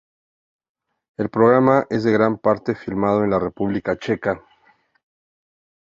El 1.17 1.29
programa 1.29 1.85
es 1.91 2.07
en 2.07 2.13
gran 2.13 2.39
parte 2.39 2.73
filmado 2.73 3.23
en 3.23 3.29
la 3.29 3.37
República 3.37 3.95
Checa. 3.97 4.43